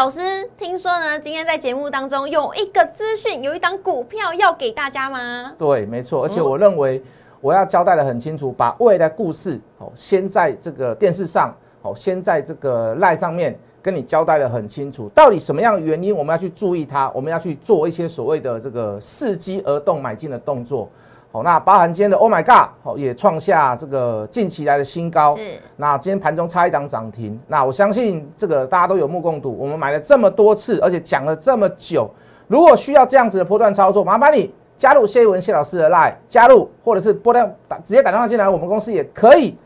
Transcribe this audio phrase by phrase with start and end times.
[0.00, 5.52] 老师，听说呢，今天在节目当中有一个资讯，有一档股票要给大家吗？
[5.58, 7.02] 对，没错，而且我认为
[7.42, 20.88] 我要交代的很清楚，把未来故事哦，先在这个电视上哦，先在这个赖上面跟你交代的很清楚，到底什么样的原因我们要去注意它，我们要去做一些所谓的这个伺机而动买进的动作。
[21.32, 25.36] 好，那包含今天的 Oh my God，好也创下这个近期来的新高。
[25.36, 27.38] 是，那今天盘中差一档涨停。
[27.46, 32.10] 那我相信这个大家都有目共睹，我们买了这么多次，而且讲了这么久。
[32.48, 39.56] 如果需要这样子的波段操作，麻烦你加入谢文谢老师的 Line，加入或者是波段打直接打电话进来，我们公司也可以。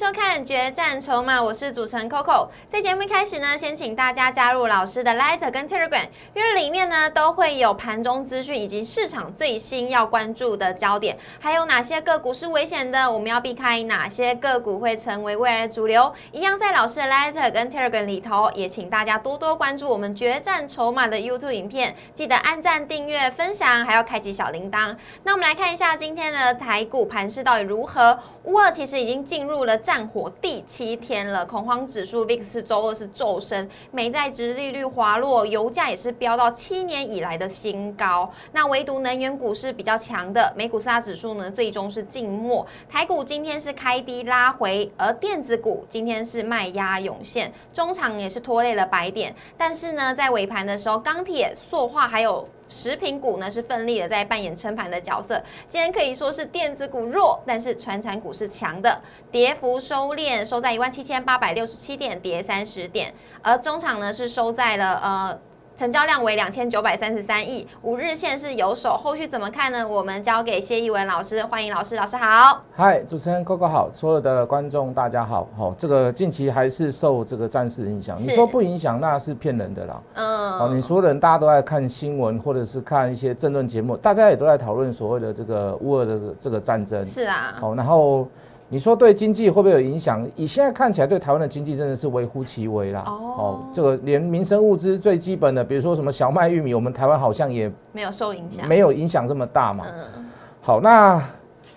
[0.00, 2.48] 收看《决战筹码》，我是主持人 Coco。
[2.70, 16.14] 在节目一开始呢，先请大家加入老师的 Letter 跟 Telegram，因为里面呢都会有盘中资讯以及市场最新要关注的焦点，还有哪些个股是危险的，我们要避开哪些个股会成为未来的主流。
[16.32, 24.96] 一样在老师的 Letter 跟 Telegram 里头，也请大家多多关注我们《决战筹码》的 YouTube 影片，记得按赞、订阅、分享，还要开启小铃铛。
[25.24, 28.18] 那我们来看一下今天的台股盘势到底如何。
[28.44, 38.30] 乌二其实已经进入了战火第七天了，恐慌指数 VIX 周二是骤升，美债值利率滑落，油价也是飙到七年以来的新高。
[38.52, 49.34] 那唯独能源股是比较强的，美股四大指数呢最终是静默，台股今天是开低拉回，而电子股今天是卖压涌现，中场也是拖累了白点。
[49.58, 55.42] 但是呢，在尾盘的时候，钢铁、塑化还有食品股呢是奋力的在扮演撑盘的角色。
[55.68, 63.12] 今天可以说是电子股弱，但是传产股是强的，跌幅收敛，收在一万七千八百六十七点，跌三十点。
[63.42, 65.40] 而中场呢是收在了呃。
[65.80, 69.88] 成交量为两千九百三十三亿，五日线是有手，后续怎么看呢？
[69.88, 72.62] 我们交给谢义文老师，欢迎老师，老师好。
[72.76, 75.48] 嗨，主持人 Coco 好，所有的观众大家好。
[75.56, 80.02] 好，这个近期还是受这个战事影响，你说不影响那是骗人的啦。
[80.16, 87.02] 嗯，哦，你说人大家都在看新闻或者是看一些政论节目，大家也都在讨论所谓的这个乌俄的这个战争。
[87.06, 87.54] 是啊。
[87.58, 88.28] 好，然后。
[88.72, 90.24] 你说对经济会不会有影响？
[90.36, 93.02] 以现在看起来，对台湾的经济真的是微乎其微啦。
[93.04, 99.84] 哦，这个连民生物资最基本的，比如说什么小麦、玉米，我们台湾好像也没有受影响，没有影响这么大嘛。
[100.16, 100.24] 嗯。
[100.62, 101.20] 好，那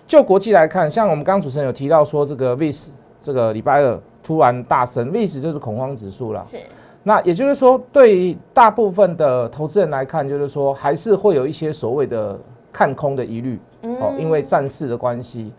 [0.06, 2.88] 就国际来看，像我们刚刚主持人有提到说，这个 VIX
[3.20, 6.44] 这个礼拜二突然大升，VIX 就是恐慌指数了。
[6.46, 6.58] 是。
[7.02, 12.38] 那也就是说，对于大部分的投资人来看，就是说还是会有一些所谓的
[12.72, 13.58] 看空的疑虑。
[13.82, 15.52] 哦，因为战事的关系。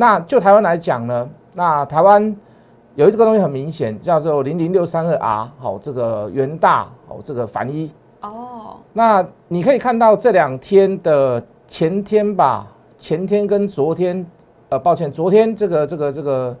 [0.00, 2.36] 那就台湾来讲呢，那台湾
[2.94, 7.90] 有一个东西很明显，叫做零零六三二 R，好，这个元大，好，这个反一。
[8.20, 8.76] 哦。
[8.92, 14.24] 那你可以看到这两天的前天吧，前天跟昨天，
[14.68, 16.56] 呃，抱歉，昨天这个这个这个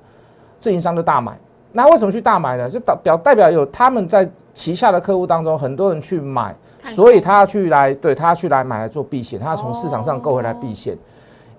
[0.58, 1.38] 自营商的大买，
[1.70, 2.68] 那为什么去大买呢？
[2.68, 6.52] 就代表代表有他们在旗下的客户当中，很多人去买，
[6.86, 10.98] 所以他要去来，对他要去来买来做避险，他要从市场上购回来避险。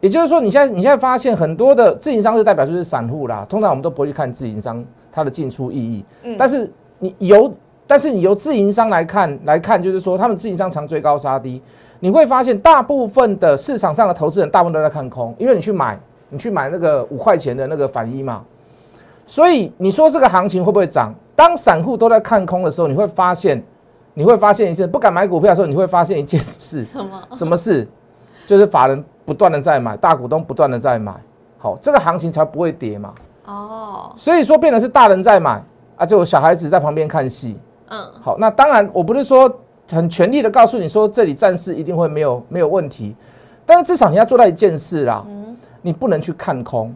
[0.01, 6.05] 也就是说，你现在你现在发现很多的自营商是代表就是散户啦，通常我们都不会去看自营商它的进出意义。
[6.23, 7.53] 嗯，但是你由
[7.85, 11.61] 但是你由自营商来看来看，就是说他们自营商常追高杀低，
[11.99, 15.99] 你会发现大部分的市场上的投资人大部分都在看空，因为你去买
[16.29, 18.41] 你去买那个五块钱的那个反一嘛，
[19.27, 21.13] 所以你说这个行情会不会涨？
[21.35, 23.61] 当散户都在看空的时候，你会发现
[24.13, 27.85] 你会发现一件不敢买股票的时候，你会发现一件事，什么什么事？
[28.45, 29.03] 就是法人。
[29.29, 31.13] 不断的在买，大股东不断的在买，
[31.59, 33.13] 好，这个行情才不会跌嘛。
[33.45, 35.63] 哦，所以说变的是大人在买
[35.97, 37.55] 啊，就小孩子在旁边看戏。
[37.89, 39.47] 嗯，好，那当然我不是说
[39.91, 43.15] 很全力的告诉你说这里暂时一定会没有没有问题，
[43.67, 46.91] 但是至少你要做到一件事啦，嗯，你不能去看空。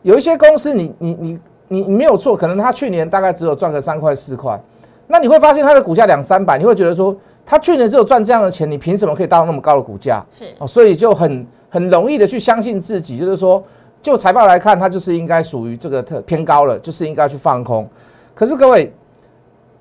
[0.00, 4.58] 有一些公司你你你你你没有错，可能他去年大概只有赚个三块四块，
[5.06, 7.14] 那你会发现它的股价两三百，你会觉得说。
[7.44, 10.24] 他去年只有赚这样的钱，你凭什么可以到那么高的股价？
[10.32, 13.62] 是哦，所以就很很容易的去相信自己，就是说，
[14.00, 17.88] 就财报来看，它就是应该属于这个特偏高了，就是应该去放空。
[18.34, 18.92] 可是各位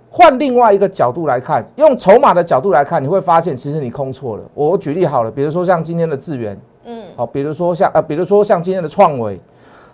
[0.09, 4.43] 换另外一个角度来看，用筹码的角度来看，你会发现其实你空错了。
[4.53, 9.39] 我举例好了，比如说像今天的智源，嗯，好，比如说像呃，比如说像今天的创维，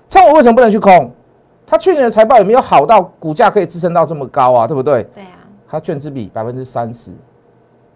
[0.09, 1.11] 创维为什么不能去空？
[1.65, 4.65] 它去年的财报有没有好到股价可以支撑到这么高啊？
[4.65, 5.03] 对不对？
[5.13, 7.11] 对啊，它券资比百分之三十。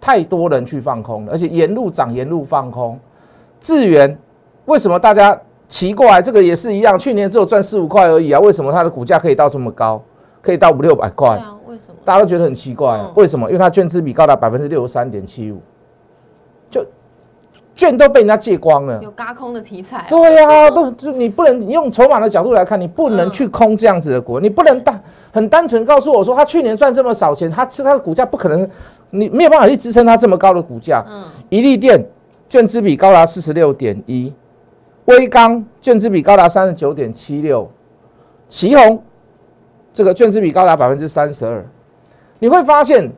[0.01, 2.99] 太多人去放空了，而且沿路涨，沿路放空。
[3.59, 4.17] 智源
[4.65, 6.19] 为什么大家奇怪？
[6.21, 10.01] 这个也是一样，去年只有赚四五块而已啊，为什么它的股价可以到这么高？
[10.41, 11.95] 可以到五六百对块，啊，为什么？
[12.03, 13.47] 大家都觉得很奇怪，嗯为什么？
[13.47, 15.61] 因为它券资比高达百分之六十三点七五，
[16.71, 16.83] 就
[17.73, 19.01] 券都被人家借光了。
[19.01, 25.01] 有嘎空的题材哦，对呀、都就你不能你用筹码的角度来看，你不能去空这样子的股，你不能单
[25.31, 28.69] 很单纯告诉我说，他去年赚这么少钱，他吃他的股价不可能，
[29.09, 31.03] 你没有办法去支撑他这么高的股价。
[31.07, 32.05] 嗯，一利电
[32.49, 34.33] 券资比高达四十六点一，
[35.05, 37.69] 威刚券资比高达三十九点七六，
[38.49, 39.01] 旗宏
[39.93, 41.65] 这个券资比高达百分之三十二，
[42.39, 43.09] 你会发现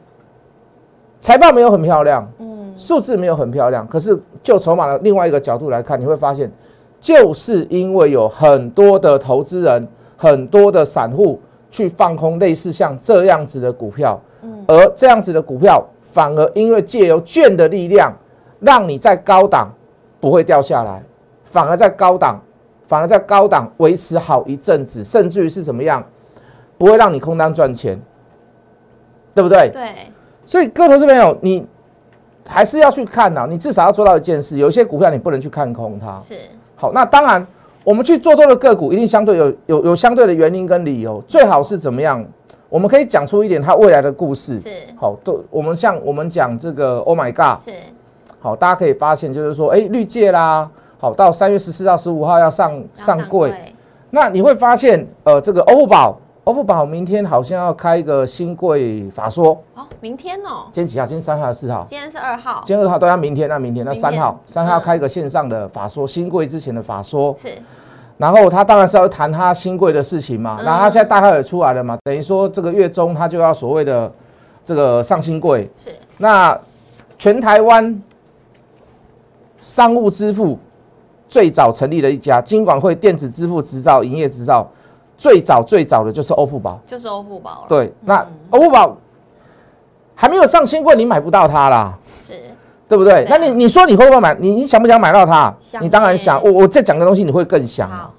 [1.20, 6.52] 财报没有很漂亮，嗯，数字没有很漂亮，可是就筹码的另外一个角度来看，你会发现，
[7.00, 9.88] 就是因为有很多的投资人、
[10.18, 11.40] 很多的散户
[11.70, 14.20] 去放空类似像这样子的股票，
[14.68, 18.14] 而这样子的股票反而因为借由券的力量，
[18.60, 19.72] 让你在高档
[20.20, 21.04] 不会掉下来，
[21.44, 22.40] 反而在高档，
[22.88, 26.04] 反而在高档维持好一阵子，甚至于是怎么样，
[26.78, 28.00] 不会让你空单赚钱，
[29.34, 29.70] 对不对？
[29.70, 29.90] 对，
[30.46, 31.66] 所以各位投资朋友，你
[32.46, 36.20] 还是要去看呐、你至少要做到一件事，有一些股票你不能去看空它。
[36.20, 36.38] 是，
[36.76, 37.46] 好，那当然，
[37.84, 42.24] 我们去做多的个股，一定相对有有有相对的原因跟理由，最好是怎么样？
[42.70, 44.60] 我们可以讲出一点它未来的故事。
[44.60, 47.72] 是，好，都我们像我们讲这个 Oh my God，是，
[48.40, 53.54] 好，大家可以发现就是说，哎，绿界啦，好，到三月十四到十五号要上要上柜，
[54.10, 61.06] 那你会发现，呃，这个欧付宝，欧付宝明天好像要开一个新柜法说，哦，明天哦，今天几号？
[61.06, 61.86] 今天三号还是四号？
[61.88, 67.48] 今天是二号，今天二号，对，那明天，那明天，那三号，三号开一个线上的法说，新贵之前的法说，是，
[68.18, 70.66] 然后他当然是要谈他新贵的事情嘛，嗯。
[70.66, 74.12] 然后他现在大概也出来了嘛，等于说这个月中他就要所谓的
[74.66, 76.60] 这个上新贵，是，那
[77.18, 78.04] 全台湾
[79.62, 80.60] 商务支付
[81.30, 84.70] 最早成立的一家金管会电子支付执照营业执照
[85.18, 88.98] 最早最早的就是欧付宝，就是欧付宝了，对，那嗯欧付宝
[90.16, 91.98] 还没有上新贵，你买不到它啦。
[92.26, 92.34] 是，
[92.88, 93.26] 对不对？
[93.30, 94.36] 那你你说你会不会买？
[94.40, 95.54] 你你想不想买到它？
[95.60, 96.44] 想你当然想。
[96.44, 98.10] 我我在讲的东西你会更想嘛。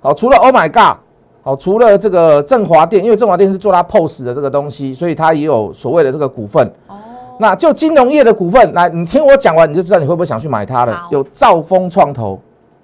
[0.00, 0.98] 好，除了 Oh my God，
[1.42, 6.66] 好，除了这个振华电，因为振华电是做它 POS 的这个东西，所以它也有所谓的这个股份。
[6.88, 6.96] 哦，
[7.38, 11.08] 那就金融业的股份，来，你听我讲完，你就知道你会不会想去买它了。
[11.10, 12.40] 有兆丰创投，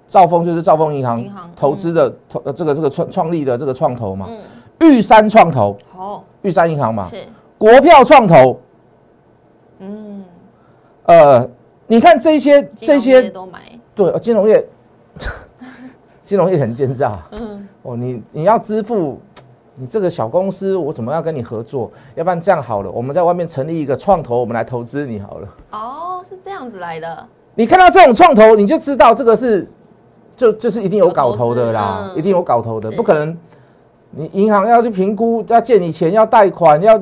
[0.09, 1.23] 兆丰就是兆丰银行
[1.55, 4.25] 投资的投呃这个这个创创立的这个创投嘛。
[4.27, 7.07] 嗯，玉山创投，好，玉山银行嘛。
[7.07, 7.23] 是，
[7.57, 8.59] 国票创投，
[9.79, 10.25] 嗯，
[11.03, 11.49] 呃，
[11.85, 13.59] 你看这些这些业都买，
[13.93, 14.65] 对，呃金融业，
[16.25, 17.95] 金融业很奸诈嗯，哦。
[17.95, 19.19] 你你要支付，
[19.75, 21.91] 你这个小公司，我怎么样跟你合作？
[22.15, 25.47] 要不然这样好了，我们在外面成立一个创投，我们来投资你好了。
[25.71, 29.69] 哦，是这样子来的，你看到这种创投，你就知道这个是，
[30.39, 33.37] 就就是一定有搞头的啦，一定有搞头的，不可能。
[34.11, 36.99] 你银行要去评估，要借你钱，要贷款，要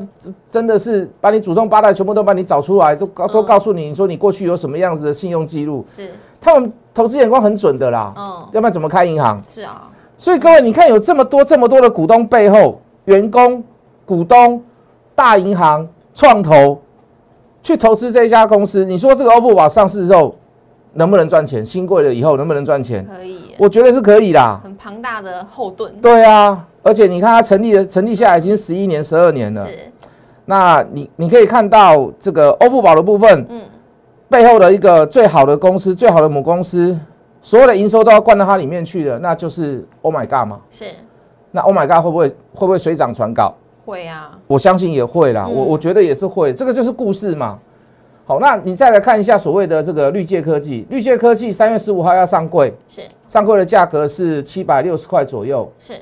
[0.50, 3.46] 真的是把你祖宗八代全部都把你找出来，都告都嗯。
[3.46, 6.10] 告诉你，你说你过去有什么样子的信用记录，是，
[6.42, 9.40] 他们投资眼光很准的啦，嗯，要不然怎么开银行？
[9.44, 9.88] 是啊，
[10.18, 13.64] 所以各位，你看有这么多这么多的股东背后，员工、
[14.04, 14.62] 股东、
[15.14, 16.82] 大银行、创投
[17.62, 20.36] 去投资这一家公司，你说这个欧付宝上市之后
[20.98, 21.64] 能不能赚钱？
[21.64, 23.06] 新贵了以后能不能赚钱？
[23.06, 24.60] 可以，我觉得是可以啦。
[24.64, 29.66] 很庞大的后盾，对啊，而且你看它成立了，成立下来已经十一年、十二年了。
[29.68, 29.78] 是，
[30.46, 33.62] 那你你可以看到这个欧付宝的部分嗯，
[34.28, 36.98] 背后的一个最好的公司、最好的母公司，
[37.42, 40.60] 所有的营收都要灌到它里面去的，那就是 Oh my God 嘛。
[40.72, 40.86] 是，
[41.52, 43.54] 那 Oh my God 会不会会不会水涨船高？
[43.86, 47.60] 会啊，我相信也会啦，嗯我我觉得也是会，这个就是故事嘛。
[48.28, 55.94] 好，那你再来看一下所谓的这个绿界科技，绿界科技三月十五号要上柜，是，上柜的价格是七百六十块左右，是，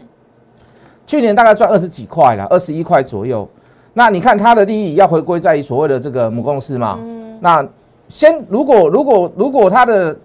[1.05, 3.47] 去年大概赚二十几块啦，二十一块左右。
[3.93, 6.97] 那你看它的利益要回归在于所谓的这个母公司嘛？
[6.99, 7.63] 嗯，那
[8.07, 10.17] 先如果如果如果它的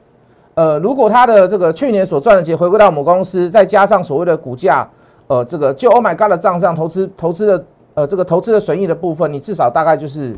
[0.54, 4.88] 呃如果它的这个去年所赚的钱回归到母公司，再加上所谓的股价，
[5.26, 10.34] 呃，这个就 Oh my God 的账上投资投资的呃这个投资的损益的部分，你至少大概就是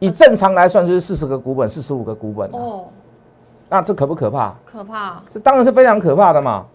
[0.00, 2.84] 以正常来算就是四十个股本，四十五个股本、啊，哦，
[3.68, 4.52] 那这可不可怕？
[4.64, 6.66] 可怕，这当然是非常可怕的嘛。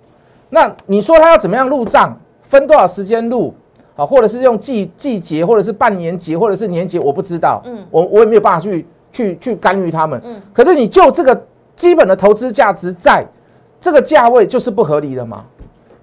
[0.50, 3.54] 那你说他要怎么样入账，分多少时间入？
[3.96, 7.62] 啊，或者是用季季节，或者是半年节，或者是年节，我不知道。
[7.66, 10.22] 嗯我我也没有办法去去去干预他们。
[10.24, 13.26] 嗯可是你就这个基本的投资价值在，
[13.80, 15.44] 这个价位就是不合理的嘛。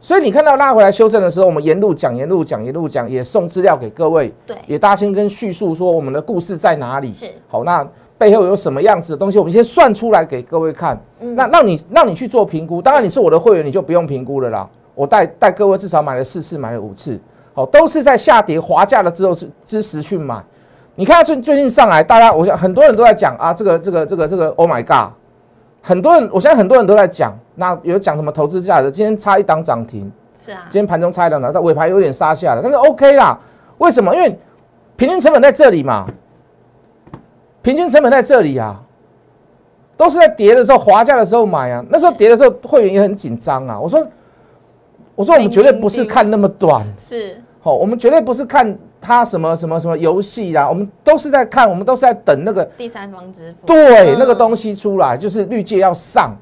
[0.03, 7.13] 所以你看到拉回来修正的时候，我们沿路讲，沿路讲，沿路讲，也送资料给各位，对，也大家先跟叙述说我们的故事在哪里。
[7.13, 7.87] 是，好，那
[8.19, 11.01] 背后有什么样子的东西，我们先算出来给各位看。
[11.21, 14.69] 嗯那让你让你去做评估，当然你是我的会员，你就不用评估了啦。
[14.97, 17.17] 我带带各位至少买了四次，买了五次。
[17.55, 20.43] 好，都是在下跌滑价了之后是之时去买。
[20.97, 25.13] 你看最最近上来，大家我想很多人都在讲啊，这个这个这个这个，Oh my God！
[25.83, 28.91] 很多人，我现在很多人都在讲，那有讲什么投资价值？
[28.91, 33.37] 今天差一档涨停，是啊，今天盘中差一档涨，但尾盘有点杀下来，但是 OK 啦。
[33.79, 34.15] 为什么？
[34.15, 34.39] 因为
[34.97, 36.07] 平均成本在这里嘛，
[37.63, 38.81] 平均成本在这里啊，
[39.97, 41.85] 都是在跌的时候滑价的时候买啊。
[41.89, 43.81] 那时候跌的时候，会员也很紧张啊。
[43.81, 44.07] 我说，
[45.17, 48.77] 我说我们绝对不是看那么短，是，好，我们绝对不是看。
[49.05, 50.69] 他什么什么什么游戏啊？
[50.69, 56.33] 我们都是在看，我们都是在等那个第三方支付，对，那个东西出来，就是绿界要上。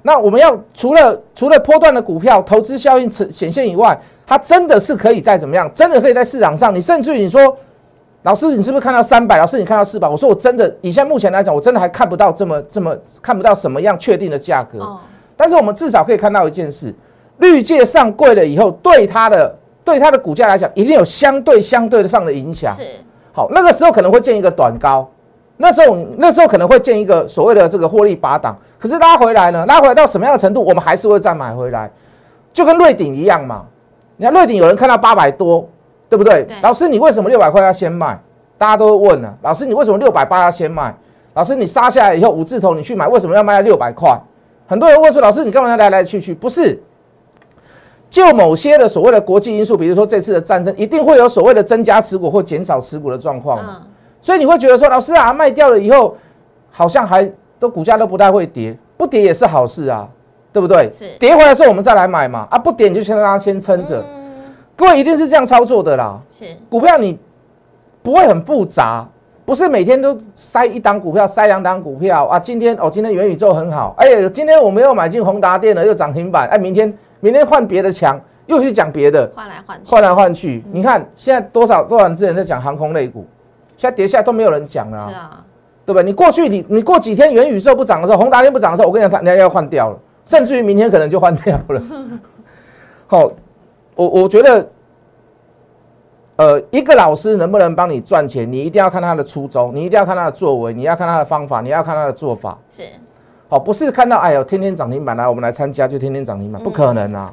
[0.00, 3.94] 那我们要除了除了波段的股票投资效应显现以外，
[4.26, 5.70] 它真的是可以再怎么样？
[5.74, 7.54] 真的可以在市场上，你甚至于你说，
[8.22, 9.36] 老师你是不是看到三百？
[9.36, 10.08] 老师你看到四百？
[10.08, 14.98] 我说我真的，以现在目前来讲，我真的还看不到这么这么看不到什么样确定的价格。
[15.36, 16.94] 但是我们至少可以看到一件事，
[17.36, 19.54] 绿界上柜了以后，对它的。
[19.88, 22.74] 对它的股价来讲，一定有相对相对的上的影响。
[22.76, 22.82] 是
[23.32, 25.08] 好，那个时候可能会建一个短高，
[25.56, 28.54] 那时候那时候可能会建一个所谓的这个获利拔档。
[28.78, 31.90] 可是拉回来呢，拉回来到什么样的程度，我们还是会再买回来，
[32.52, 33.64] 就跟瑞鼎一样嘛。
[34.18, 35.66] 你看瑞鼎有人看到八百多，
[36.10, 36.46] 对不对？
[36.60, 38.20] 老师，你为什么六百块要先卖？
[38.58, 39.32] 大家都会问呢。
[39.40, 40.94] 老师，你为什么六百八要先卖？
[41.32, 44.14] 老师，你杀下来以后五字头你去买，为什么要卖到六百块？
[44.66, 46.34] 很多人问说，老师，你干嘛要来来去去？
[46.34, 46.78] 不是。
[48.18, 53.64] 就某些的所谓的国际因素，比如说这次的战争，一定会有所谓的增加持股或减少持股的状况
[54.20, 56.16] 所以你会觉得说，老师啊，卖掉了以后，
[56.70, 60.08] 好像还都股价都不太会跌，不跌也是好事啊，
[60.52, 60.90] 对不对？
[60.92, 64.04] 是跌回来的时候我们再来买嘛，啊，不跌你就先让它先撑着。
[64.74, 66.20] 各位一定是这样操作的啦。
[66.28, 67.16] 是股票你
[68.02, 69.06] 不会很复杂，
[69.44, 72.38] 不是每天都塞一档股票，塞两档股票啊。
[72.40, 76.92] 今天哦，今天元宇宙很好，哎，今天我们又买进宏达电了，又涨停板，哎，明天。
[77.20, 80.64] 明天换别的墙，又去讲别的，换来换去，换来换去。
[80.72, 83.26] 你看现在多少多少之前在讲航空类股，
[83.76, 85.44] 现在跌下来都没有人讲了，是啊，
[85.84, 86.04] 对不对？
[86.04, 91.82] 你过去你你过几天元宇宙不涨的时候，宏达电不涨的时候，我跟你讲，它人家要换掉了，甚至于明天可能就换掉了。
[93.08, 93.30] 好，
[93.94, 94.68] 我我觉得，
[96.36, 102.82] 呃，一个老师能不能帮你赚钱，你一定要看他的初衷，你一定要看他的作为，你要看他的方法，你要看他的做法，是。
[103.48, 107.32] 好，不是看到哎呦，天天涨停板来，我们来参加就天天涨停板，不可能啊！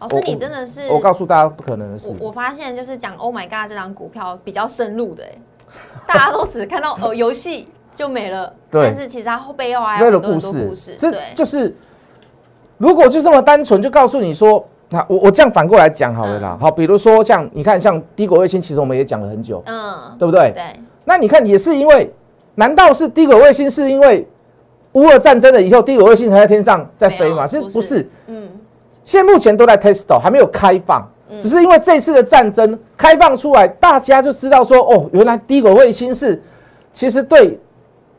[0.00, 2.12] 老师，你真的是我告诉大家不可能的事。
[2.18, 5.38] 我发现就是讲 Oh my God 这张股票比较深入的哎，
[6.08, 8.82] 大家都只看到 哦游戏就没了，对。
[8.82, 11.74] 但是其实它后背后还有很多故事，这就是
[12.76, 16.58] 如果就这么单纯就告诉你说，那我我这样反过来讲好了啦。
[16.60, 20.50] 好，比如说像你看像低轨卫星，其实我们也讲了很久，嗯，对不对？
[20.50, 20.64] 对。
[21.04, 22.12] 那你看也是因为，
[22.56, 24.26] 难道是低轨卫星是因为？
[24.94, 27.46] 乌俄战争了以后，低轨卫星还在天上在飞嘛？
[27.46, 28.08] 是不是？
[28.26, 28.48] 嗯，
[29.04, 31.08] 现在目前都在 test，还没有开放。
[31.38, 36.40] 只是因为这次的战争开放出来，大家就知道说，哦，原来低轨卫星是
[36.92, 37.58] 其实对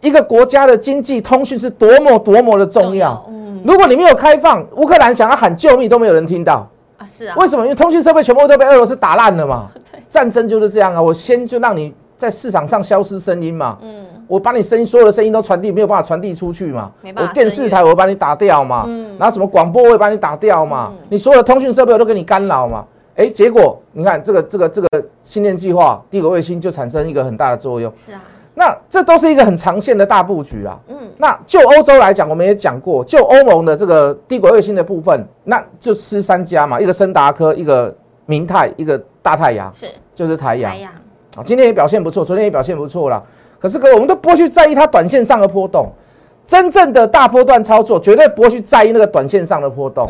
[0.02, 3.26] 一个国家的经济通讯是多么多么的重要。
[3.30, 6.68] 嗯，如果你没有开放，乌克兰想要喊救命都没有人听到
[6.98, 7.06] 啊！
[7.06, 7.64] 是啊，为什么？
[7.64, 9.70] 因为通讯设备全部都被俄罗斯打烂了嘛。
[10.10, 11.02] 战争就是这样啊！
[11.02, 13.78] 我先就让你在市场上消失声音嘛。
[13.82, 14.06] 嗯。
[14.28, 16.92] 我把你声音所有的声音都传递，没有办法传递出去嘛？
[17.16, 18.86] 我电视台我会把你打掉嘛？
[18.88, 20.92] 嗯，然后什么广播我会把你打掉嘛？
[21.10, 22.86] 你所有的通讯设备我都给你干扰嘛？
[23.16, 24.88] 哎，结果你看这个这个这个
[25.24, 27.92] 星链计划，帝国卫星就产生一个很大的作用。
[27.96, 28.22] 是啊，
[28.56, 30.78] 那这都是一个很长线的大布局啊。
[30.88, 40.74] 嗯，那就欧洲来讲，我们也讲过，就欧盟的这个帝国卫星的部分，那就吃三家嘛，一个森达科，一个明泰，一个大太阳，是就是太阳。
[41.38, 43.24] 啊，今天也表现不错，昨天也表现不错了。
[43.66, 45.92] 可是，哥，我们都不会去在意它短线上的波动，
[46.46, 50.08] 真正的大波段操作绝对不会去在意那个短线上的波动，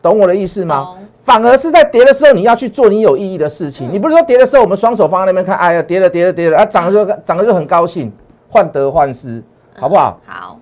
[0.00, 0.96] 懂我的意思吗？
[1.22, 3.92] 反而是在跌的时候，你要去做你有意义的事情。
[3.92, 8.10] 你不是说跌的时候，我们双手放在那边看，哎呀，跌了，跌了，跌了，啊，涨了就涨了就很高兴，
[8.48, 9.42] 患得患失，
[9.78, 10.18] 好不好？
[10.24, 10.58] 好，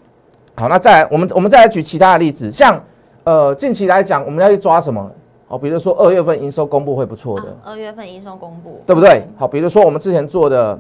[0.56, 2.82] 好，那再来，我们我们再来举其他的例子，像
[3.22, 5.08] 呃，近期来讲，我们要去抓什么？
[5.46, 9.25] 哦，比如说二月份营收公布会不错的，二月份营收公布，对不对？
[9.37, 10.76] 好，比如说我们之前做的。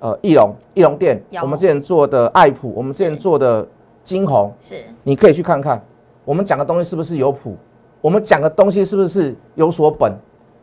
[0.00, 3.66] 呃，翼龙、翼龙店，我们之前做的爱普，我们之前做的
[4.04, 5.82] 金红，是，你可以去看看，
[6.24, 7.56] 我们讲的东西是不是有谱，
[8.02, 10.12] 我们讲的东西是不是有所本，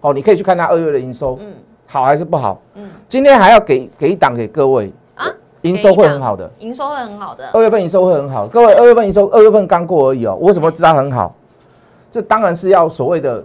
[0.02, 1.52] 哦，你可以去看它二月的营收，嗯，
[1.88, 5.26] 好还是不好，嗯，今天还要给给一档给各位啊，
[5.64, 11.36] 营收会很好的，营收会很好的，二月份营收会很好，各位二月份营收二月份刚过而已哦，我为什么知道很好？
[12.12, 13.44] 这当然是要所谓的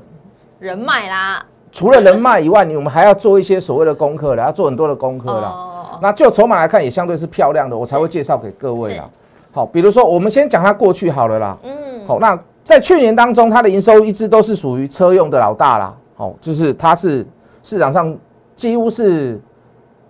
[0.59, 1.43] 人脉啦，
[1.73, 5.65] 除了人脉以外，你我们还要做一些所谓的功课了，要做很多的功课了。
[6.03, 9.09] 那就筹码来看，也相对是漂亮的，我才会介绍给各位啦。
[9.53, 11.57] 好，比如说我们先讲它过去好了啦。
[11.63, 11.73] 嗯。
[12.07, 15.95] 好，那在去年当中，它的营收一直都是属于车用的老大啦。
[16.17, 17.27] 好，就是它是
[17.63, 18.17] 市场上
[18.57, 19.41] 几乎是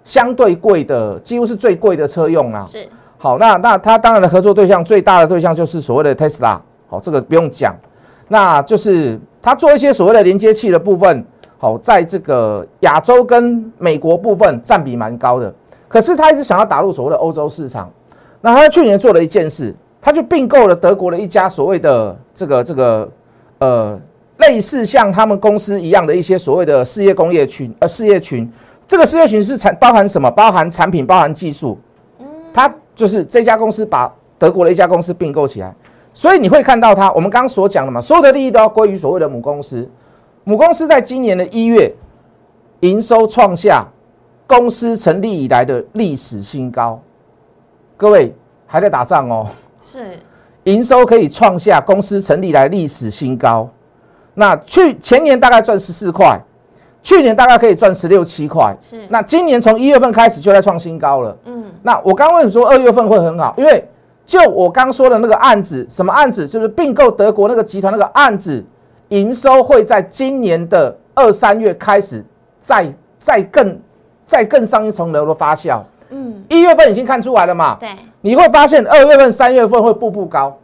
[0.05, 2.65] 相对贵的，几乎是最贵的车用啊。
[2.67, 7.75] 是好，那那它当然的合作对象最大的对象就是所谓的 Tesla，好，这个不用讲，
[8.29, 11.25] 那就是它做一些所谓的连接器的部分，
[11.59, 15.53] 好，在这个亚洲跟美国部分占比蛮高的，
[15.89, 17.91] 可是他一直想要打入所谓的欧洲市场，
[18.41, 23.11] 那他去年做了一件事，他就并购了德国的一家所谓的这个这个
[23.59, 23.99] 呃
[24.37, 28.51] 类似像他们公司一样的一些所谓的事业工业群呃事业群，
[28.87, 30.31] 这个事业群是产包含什么？
[30.31, 31.79] 包含产品，包含技术，
[32.53, 35.75] 他就是这家公司把德国的一家公司并购起来，
[36.15, 39.89] 所以你会看到他，我们刚刚所讲的嘛，所有的利益都要归于所谓的母公司。
[40.45, 41.93] 母公司在今年的一月
[42.81, 43.87] 营收创下
[44.49, 47.01] 公司成立以来的历史新高。
[47.97, 48.35] 各位
[48.67, 49.47] 还在打仗哦，
[49.83, 50.19] 是
[50.65, 53.69] 营收可以创下公司成立以来历史新高。
[54.35, 56.41] 那去前年大概赚十四块，
[57.03, 58.75] 去年大概可以赚十六七块。
[58.81, 61.37] 是那今年从一月份开始就在创新高了。
[61.45, 63.55] 嗯那我刚问你说二月份会很好？
[63.59, 63.87] 因为
[64.25, 66.47] 就我刚说的那个案子，什么案子？
[66.47, 68.65] 就是并购德国那个集团那个案子，
[69.09, 72.25] 营收会在今年的二三月开始
[72.61, 73.79] 再再更
[74.29, 75.81] 再更上一层楼的发酵。
[76.11, 77.79] 嗯，一月份已经看出来了嘛？
[77.81, 77.89] 对，
[78.21, 80.55] 你会发现二月份、三月份会步步高。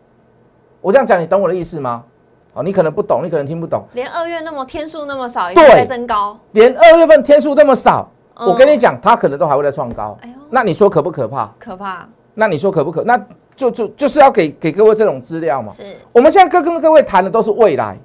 [0.82, 2.04] 我这样讲，你懂我的意思吗？
[2.52, 3.82] 哦，你可能不懂，你可能听不懂。
[3.94, 6.38] 连二月那么天数那么少，也对在增高。
[6.52, 8.06] 连二月份天数那么少，
[8.36, 10.16] 嗯我跟你讲，它可能都还会再创高。
[10.20, 11.50] 哎呦，那你说可不可怕？
[11.58, 13.02] 可怕，那你说可不可？
[13.02, 13.18] 那
[13.56, 15.72] 就就就是要给给各位这种资料嘛。
[15.72, 17.98] 是我们现在跟跟各位谈的都是未来，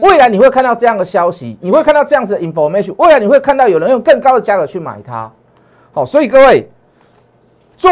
[0.00, 5.30] 未来你会看到这样的消息，你会看到这样子的 information，未来你会看到有人用更高的价格去买它。
[5.92, 6.68] 好，所以各位
[7.76, 7.90] 做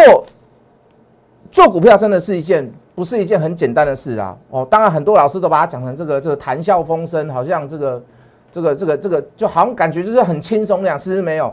[1.50, 4.36] 做股票真的是一件不是一件很简单的事啊。
[4.50, 8.02] 哦，当然很多老师都把它讲成这个这个谈笑风生，好像这个
[8.52, 11.52] 这个这个这个就好像感觉就是很轻松那样，其实没有。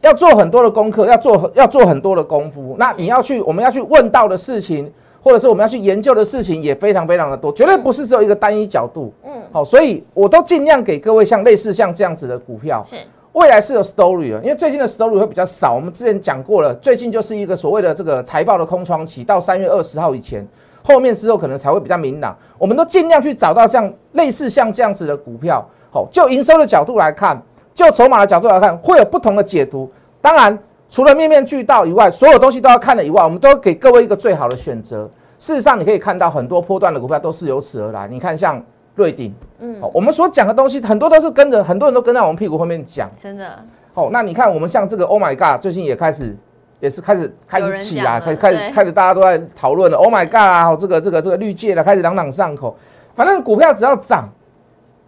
[0.00, 2.76] 要做很多的功课，要做要做很多的功夫。
[2.78, 9.12] 那你要去，我们要去问到的事情，或者是我们要去研究的事情，也非常非常的多，绝对不是只有一个单一角度。
[9.24, 12.96] 嗯，好，所以我都尽量给各位像类似像这样子的股票，是
[13.32, 15.74] 未来是有 story 的，因为最近的 story 会比较少。
[15.74, 20.46] 我们之前讲过了，最近就是一个所谓的这个财报的空窗期，到三月二十号以前，
[20.82, 22.36] 后面之后可能才会比较明朗。
[22.56, 25.64] 我们都尽量去找到像类似像这样子的股票。
[25.90, 27.40] 好，就营收的角度来看，
[27.74, 29.90] 就筹码的角度来看，会有不同的解读。
[30.20, 35.08] 当然，除了面面俱到以外，所有东西都要看的以外，我们都给各位一个最好的选择。
[35.38, 38.08] 事实上，你可以看到很多波段的股票都是由此而来。
[38.08, 38.60] 你看，像
[38.96, 43.08] 瑞鼎，嗯好，我们所讲的东西很多都是跟着很多人都跟在我们屁股后面讲。
[43.20, 46.36] 真的好，那你看我们像这个 Oh my God，最近也开始
[46.80, 52.76] 也是开始开始起来，开开始开始大家都在讨论了 Oh my God 啊，好这个这个这个绿界了，开始朗朗上口。
[53.14, 54.28] 反正股票只要涨，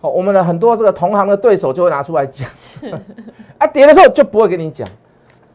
[0.00, 2.48] 好，我们的很多这个同行的对手就会拿出来讲，
[3.58, 4.86] 啊，跌的时候就不会跟你讲。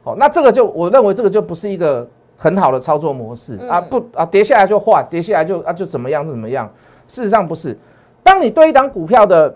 [0.06, 6.72] 好，那这个就我认为这个就不是一个很好的操作模式、啊，嗯不啊，跌下来就换，跌下来就啊就怎么样就怎么样。
[7.08, 7.76] 事实上不是，
[8.22, 9.54] 当你对一档股票的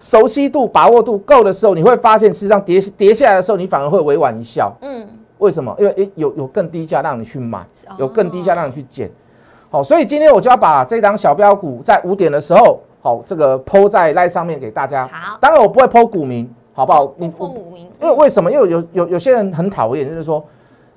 [0.00, 4.74] 熟悉度、把握度够的时候，你会发现，事实上跌跌下来的时候，你反而会委婉一笑。
[4.82, 5.06] 嗯
[5.38, 5.74] 为什么？
[5.78, 9.10] 因为诶有有更低价让你去买，哦有更低价让你去捡。
[9.68, 15.06] 好，所以今天我就要把这档小标股在五点的时候，好这个抛在赖上面给大家。
[15.08, 17.06] 好当然我不会抛股民，好不好？
[17.06, 18.50] 不破五名，因为为什么？
[18.50, 20.44] 因为有有有些人很讨厌，就是说，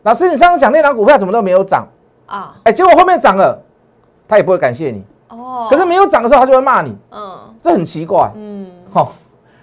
[0.04, 1.88] 老师你上次讲那档股票怎么都没有涨，
[2.26, 3.58] 啊哎，结果后面涨了，
[4.28, 5.04] 他也不会感谢你。
[5.30, 8.32] 哦，可是没有涨的时候，他就会骂你，嗯这很奇怪。
[8.36, 9.14] 嗯好、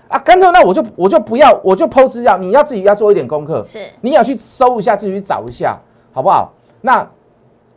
[0.09, 5.77] 啊，干脆那我就我就不要，我就剖资料，你要自己要做一点功课，是你也要去搜一下，自己去找一下，
[6.12, 6.53] 好不好？
[6.81, 7.07] 那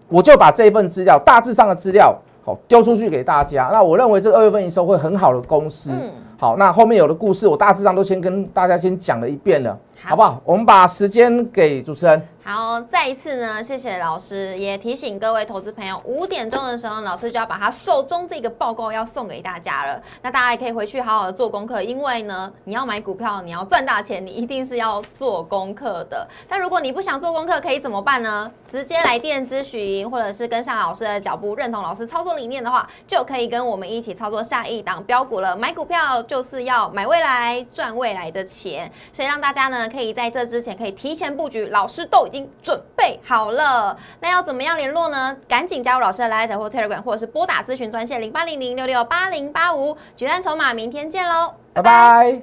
[0.09, 2.15] 我就把这一份资料，大致上的资料，
[2.47, 3.67] 好丢出去给大家。
[3.73, 6.09] 那我认为这二月份营收会很好的公司，嗯。
[6.37, 10.41] 好，那后面有的故事我大致上都先跟大家先讲了一遍了，好不好？
[10.45, 12.27] 我们把时间给主持人。
[12.43, 20.01] 好，再一次呢，谢谢老师，也提醒各位投资朋友，五点钟的时候，老师就要把他手中这个报告要送给大家了。
[20.21, 26.25] 那大家也可以回去好好的做功课，因为呢，你要买股票，你要赚大钱，你一定是要做功课的。
[26.47, 28.49] 但如果你不想做功课，可以怎么办呢？
[28.65, 35.57] 直接来电咨询，或者是跟上老师的脚步，认同老师操作理念的话，就可以跟我们一起操作下一档标股了。
[35.57, 43.97] 买股票就是要买未来，赚未来的钱，所以让大家呢可以在这之前可以提前布局，老师都已经准备好了。
[44.19, 45.37] 那要怎么样联络呢？
[45.47, 52.41] 赶紧加入老师的 Light 或 Telegram，或者是拨打咨询专线零八零零六六八零八五，决战筹码，明天见喽，拜拜。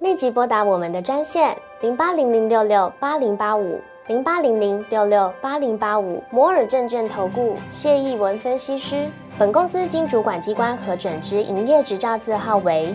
[0.00, 9.08] 立即拨打我们的专线零八零零六六八零八五零八零零六六八零八五摩尔证券投顾谢义文分析师。
[9.36, 12.94] 本公司经主管机关核准之营业执照字号为